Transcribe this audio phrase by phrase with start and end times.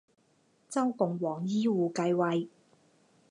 [0.67, 2.49] 周共王繄扈继位。